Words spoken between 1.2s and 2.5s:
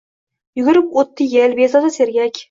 yel– bezovta, sergak.